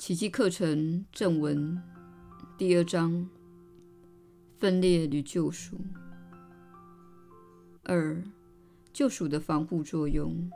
[0.00, 1.78] 奇迹课程正文
[2.56, 3.28] 第二章：
[4.58, 5.76] 分裂与救赎。
[7.82, 8.24] 二、
[8.94, 10.50] 救赎的防护作用。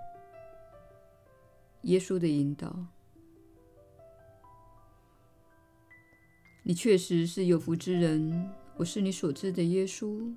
[1.83, 2.87] 耶稣的引导。
[6.63, 8.51] 你确实是有福之人。
[8.79, 10.35] 我是你所知的耶稣。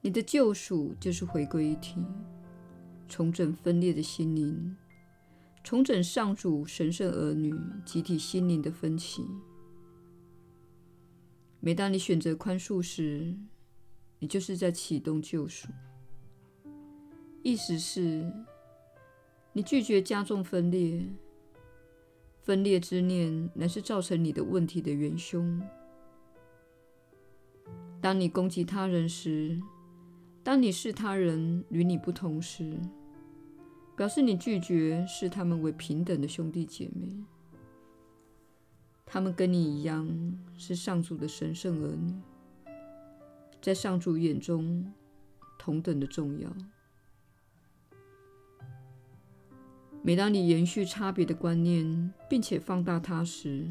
[0.00, 2.02] 你的救赎就是回归一体，
[3.06, 4.74] 重整分裂的心灵。
[5.62, 9.26] 重整上主神圣儿女集体心灵的分歧。
[11.60, 13.36] 每当你选择宽恕时，
[14.18, 15.68] 你就是在启动救赎。
[17.42, 18.32] 意思是，
[19.52, 21.06] 你拒绝加重分裂。
[22.42, 25.60] 分裂之念乃是造成你的问题的元凶。
[28.00, 29.60] 当你攻击他人时，
[30.42, 32.80] 当你视他人与你不同时，
[34.00, 37.22] 表示你拒绝视他们为平等的兄弟姐妹，
[39.04, 40.08] 他们跟你一样
[40.56, 42.14] 是上主的神圣儿女，
[43.60, 44.90] 在上主眼中
[45.58, 46.50] 同等的重要。
[50.00, 53.68] 每当你延续差别的观念，并且放大它时，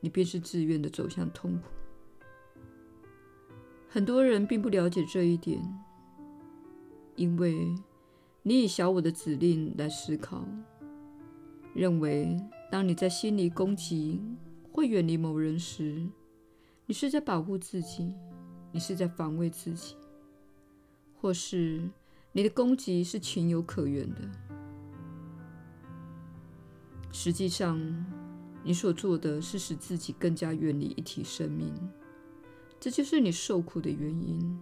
[0.00, 1.68] 你便是自愿的走向痛苦。
[3.88, 5.58] 很多人并不了解这一点，
[7.16, 7.74] 因为。
[8.42, 10.46] 你以小我的指令来思考，
[11.74, 12.36] 认为
[12.70, 14.22] 当你在心里攻击
[14.72, 16.08] 或远离某人时，
[16.86, 18.14] 你是在保护自己，
[18.72, 19.96] 你是在防卫自己，
[21.20, 21.90] 或是
[22.32, 24.20] 你的攻击是情有可原的。
[27.10, 27.78] 实际上，
[28.62, 31.74] 你所做的是使自己更加远离一体生命，
[32.78, 34.58] 这就是你受苦的原因。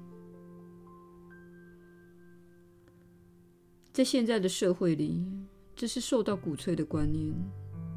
[3.97, 5.25] 在现在的社会里，
[5.75, 7.33] 这是受到鼓吹的观念：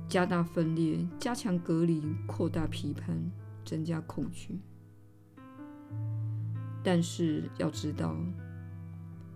[0.08, 3.22] 加大分裂、加强隔离、扩大批判、
[3.66, 4.58] 增加恐惧。
[6.82, 8.16] 但是要知道，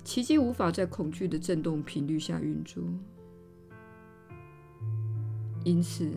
[0.05, 2.81] 奇迹无法在恐惧的振动频率下运作。
[5.65, 6.09] 因此，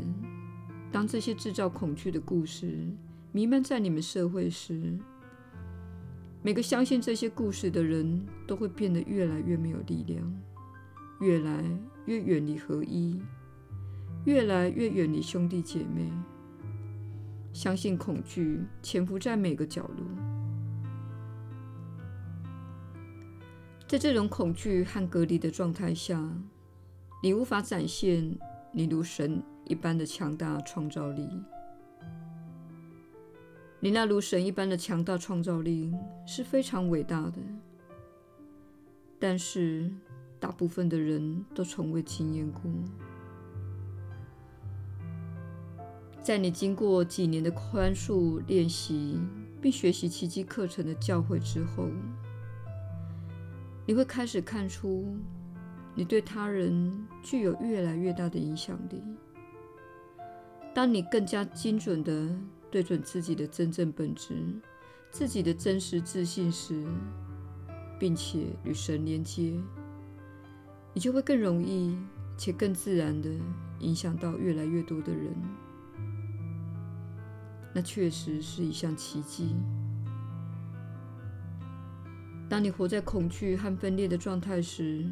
[0.92, 2.86] 当这些制造恐惧的故事
[3.32, 4.96] 弥漫在你们社会时，
[6.46, 10.32] 每个相信这些故事的人都会变得越来越没有力量，
[11.18, 11.64] 越来
[12.04, 13.20] 越远离合一，
[14.26, 16.08] 越来越远离兄弟姐妹。
[17.52, 20.06] 相信恐惧潜伏在每个角落，
[23.88, 26.32] 在这种恐惧和隔离的状态下，
[27.24, 28.38] 你无法展现
[28.72, 31.28] 你如神一般的强大创造力。
[33.78, 35.92] 你那如神一般的强大创造力
[36.26, 37.38] 是非常伟大的，
[39.18, 39.90] 但是
[40.40, 42.62] 大部分的人都从未经验过。
[46.22, 49.20] 在你经过几年的宽恕练习，
[49.60, 51.88] 并学习奇迹课程的教诲之后，
[53.86, 55.16] 你会开始看出
[55.94, 59.00] 你对他人具有越来越大的影响力。
[60.74, 62.36] 当你更加精准地
[62.76, 64.34] 对准自己的真正本质、
[65.10, 66.86] 自己的真实自信时，
[67.98, 69.58] 并且与神连接，
[70.92, 71.96] 你就会更容易
[72.36, 73.30] 且更自然地
[73.78, 75.34] 影响到越来越多的人。
[77.74, 79.56] 那确实是一项奇迹。
[82.46, 85.10] 当你活在恐惧和分裂的状态时，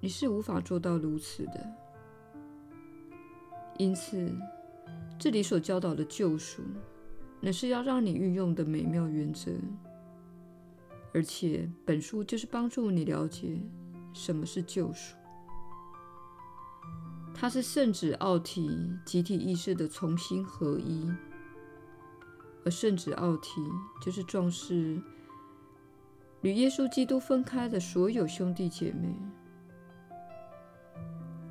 [0.00, 1.70] 你是无法做到如此的。
[3.76, 4.34] 因此，
[5.20, 6.62] 这里所教导的救赎，
[7.40, 9.52] 乃是要让你运用的美妙原则，
[11.12, 13.60] 而且本书就是帮助你了解
[14.14, 15.14] 什么是救赎。
[17.34, 21.12] 它是圣子奥体集体意识的重新合一，
[22.64, 23.60] 而圣子奥体
[24.00, 24.98] 就是壮士
[26.40, 29.14] 与耶稣基督分开的所有兄弟姐妹。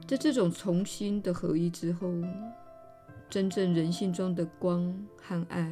[0.07, 2.11] 在这种重新的合一之后，
[3.29, 4.91] 真正人性中的光
[5.21, 5.71] 和爱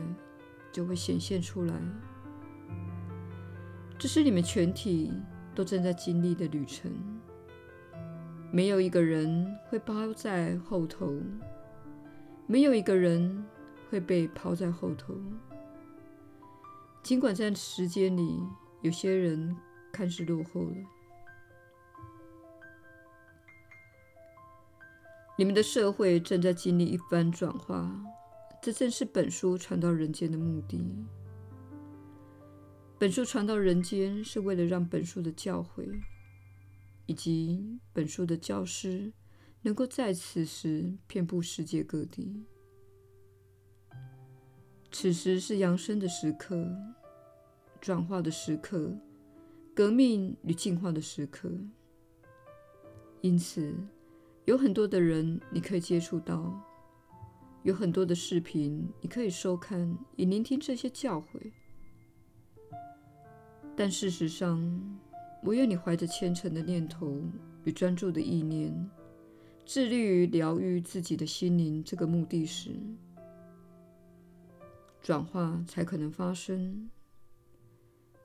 [0.72, 1.74] 就会显现出来。
[3.98, 5.12] 这是你们全体
[5.56, 6.92] 都正在经历的旅程。
[8.52, 11.20] 没有一个人会抛在后头，
[12.46, 13.44] 没有一个人
[13.90, 15.16] 会被抛在后头。
[17.02, 18.40] 尽管在时间里，
[18.82, 19.56] 有些人
[19.92, 20.76] 看似落后了。
[25.40, 27.96] 你们的社会正在经历一番转化，
[28.60, 30.84] 这正是本书传到人间的目的。
[32.98, 36.02] 本书传到人间是为了让本书的教诲
[37.06, 39.14] 以及本书的教师
[39.62, 42.44] 能够在此时遍布世界各地。
[44.92, 46.68] 此时是扬升的时刻，
[47.80, 48.92] 转化的时刻，
[49.76, 51.52] 革命与进化的时刻。
[53.22, 53.76] 因此，
[54.48, 56.58] 有很多的人你可以接触到，
[57.64, 61.52] 有很多的视频你可以收看，以聆听这些教诲。
[63.76, 64.58] 但事实上，
[65.44, 67.22] 唯有你怀着虔诚的念头
[67.66, 68.74] 与专注的意念，
[69.66, 72.72] 致力于疗愈自己的心灵这个目的时，
[75.02, 76.90] 转化才可能发生。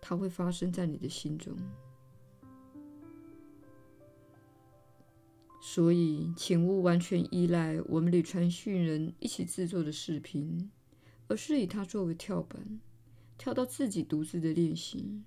[0.00, 1.56] 它会发生在你的心中。
[5.74, 10.70] 所以，请勿完全依赖我们与传讯人一起制作的视频，
[11.28, 12.78] 而是以它作为跳板，
[13.38, 15.22] 跳到自己独自的练习。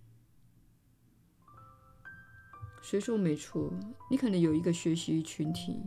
[2.83, 3.74] 虽说没错，
[4.12, 5.81] 你可能有一个学习群体，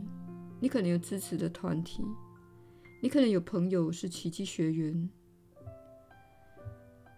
[0.59, 2.03] 你可能有支持的团体，
[3.01, 5.09] 你可能有朋友是奇迹学员，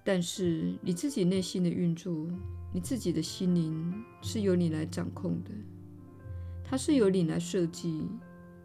[0.05, 2.29] 但是你自己内心的运作，
[2.71, 3.91] 你自己的心灵
[4.21, 5.49] 是由你来掌控的。
[6.71, 8.07] 它是由你来设计，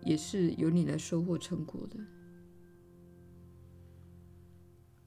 [0.02, 1.98] 也是由你来收获成果的。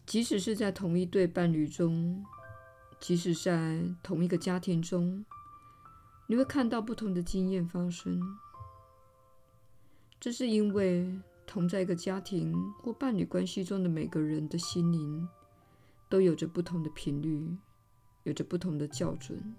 [0.05, 2.21] 即使是在同一对伴侣中，
[2.99, 5.23] 即使在同一个家庭中，
[6.27, 8.21] 你会看到不同的经验发生。
[10.19, 11.09] 这是因为
[11.47, 15.25] 同在一个家庭或伴侣关系中的每个人的心灵，
[16.09, 17.55] 都有着不同的频率，
[18.23, 19.55] 有着不同的校准。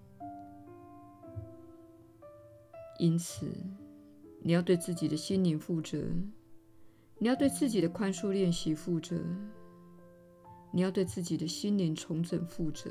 [3.00, 3.46] 因此，
[4.42, 5.96] 你要对自己的心灵负责，
[7.18, 9.16] 你要对自己的宽恕练习负责，
[10.70, 12.90] 你要对自己的心灵重整负责，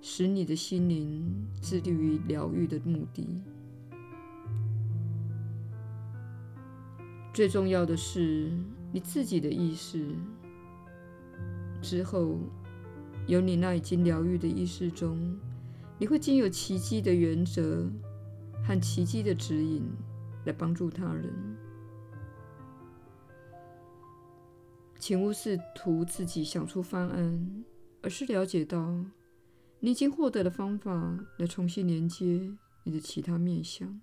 [0.00, 1.24] 使你的心灵
[1.62, 3.40] 致力于疗愈的目的。
[7.32, 8.50] 最重要的是
[8.92, 10.08] 你自己的意识。
[11.80, 12.36] 之后，
[13.28, 15.38] 由你那已经疗愈的意识中，
[16.00, 17.88] 你会经由奇迹的原则。
[18.68, 19.82] 和奇迹的指引
[20.44, 21.56] 来帮助他人，
[24.98, 27.64] 请勿试图自己想出方案，
[28.02, 29.06] 而是了解到
[29.80, 32.54] 你已经获得了方法来重新连接
[32.84, 34.02] 你的其他面向。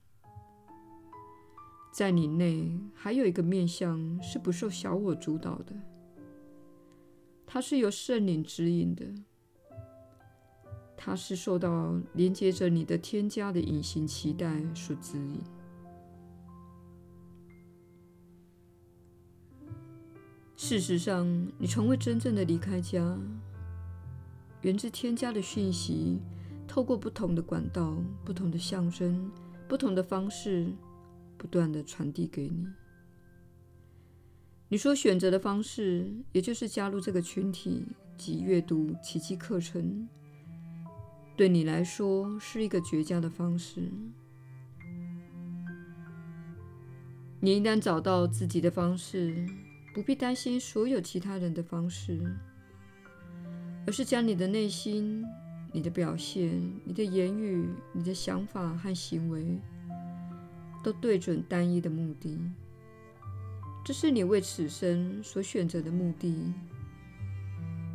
[1.93, 5.75] 在你内还有一个面向是不受小我主导的，
[7.45, 9.05] 它是由圣灵指引的。
[11.05, 15.39] 它是受到连接着你的添加的隐形脐带所指引。
[20.55, 21.27] 事实上，
[21.59, 23.19] 你从未真正的离开家。
[24.63, 26.17] 源自添加的讯息，
[26.67, 29.31] 透过不同的管道、不同的象征、
[29.67, 30.73] 不同的方式，
[31.37, 32.65] 不断的传递给你。
[34.69, 37.85] 你所选择的方式，也就是加入这个群体
[38.17, 40.09] 及阅读奇迹课程。
[41.35, 43.91] 对你来说是一个绝佳的方式。
[47.41, 49.45] 你一旦找到自己的方式，
[49.93, 52.19] 不必担心所有其他人的方式，
[53.85, 55.23] 而是将你的内心、
[55.73, 59.59] 你的表现、你的言语、你的想法和行为，
[60.83, 62.39] 都对准单一的目的。
[63.83, 66.51] 这是你为此生所选择的目的，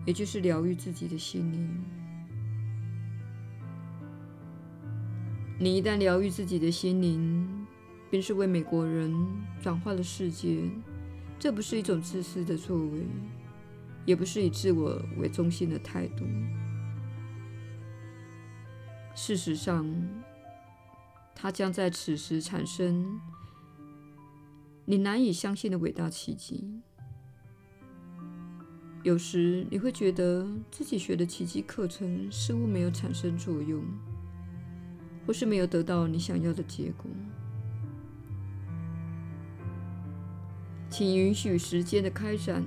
[0.06, 1.99] 也就是疗愈自己的心灵。
[5.62, 7.66] 你一旦疗愈自己的心灵，
[8.08, 9.14] 便是为美国人
[9.60, 10.62] 转化了世界。
[11.38, 13.06] 这不是一种自私的作为，
[14.06, 16.24] 也不是以自我为中心的态度。
[19.14, 19.86] 事实上，
[21.34, 23.20] 它将在此时产生
[24.86, 26.80] 你难以相信的伟大奇迹。
[29.02, 33.84] 有时你会觉得自己学的奇迹课程似乎没有产生作用。
[35.26, 37.10] 或是没有得到你想要的结果，
[40.88, 42.64] 请允许时间的开展，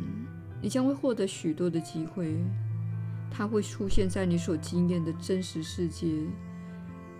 [0.62, 2.38] 你将会获得许多的机会，
[3.30, 6.08] 它会出现在你所经验的真实世界、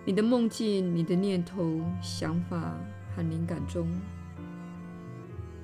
[0.06, 2.74] 你的梦境、你的念头、想法
[3.14, 3.86] 和灵感中。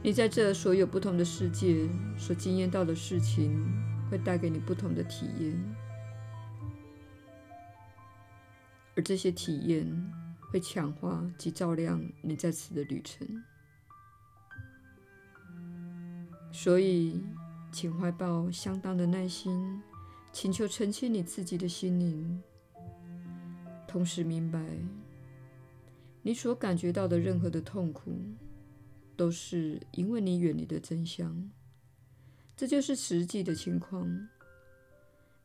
[0.02, 1.86] 你在这所有不同的世界
[2.16, 3.54] 所经验到的事情，
[4.10, 5.54] 会带给你不同的体验。
[9.00, 9.90] 而这些体验
[10.38, 13.26] 会强化及照亮你在此的旅程，
[16.52, 17.18] 所以，
[17.72, 19.80] 请怀抱相当的耐心，
[20.34, 22.42] 请求澄清你自己的心灵，
[23.88, 24.62] 同时明白，
[26.20, 28.12] 你所感觉到的任何的痛苦，
[29.16, 31.50] 都是因为你远离的真相。
[32.54, 34.28] 这就是实际的情况。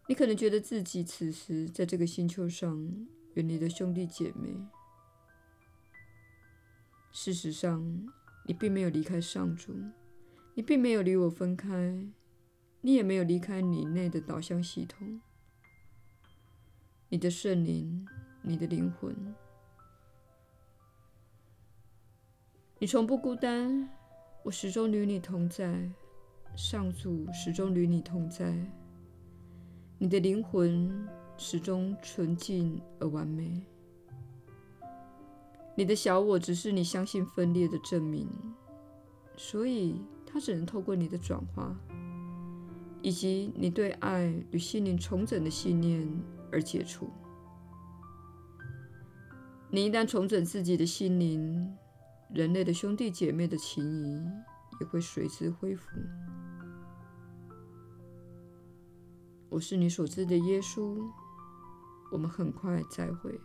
[0.10, 4.50] 你可能觉得自己此时在这个星球上远离的兄弟姐妹，
[7.12, 8.08] 事实上，
[8.46, 9.74] 你并没有离开上主，
[10.54, 12.08] 你并没有离我分开，
[12.80, 15.20] 你也没有离开你内的导向系统，
[17.10, 18.08] 你的圣灵，
[18.42, 19.14] 你的灵魂，
[22.80, 23.90] 你从不孤单，
[24.44, 25.92] 我始终与你同在，
[26.56, 28.56] 上主始终与你同在。
[29.98, 33.62] 你的灵魂始终纯净而完美。
[35.76, 38.30] 你的小我只是你相信分裂的证明，
[39.36, 41.76] 所以它只能透过你的转化，
[43.02, 46.08] 以及你对爱与心灵重整的信念
[46.52, 47.10] 而解除。
[49.70, 51.76] 你一旦重整自己的心灵，
[52.34, 54.24] 人类的兄弟姐妹的情谊
[54.80, 55.90] 也会随之恢复。
[59.50, 60.98] 我是你所知的耶稣，
[62.10, 63.40] 我们很快再会。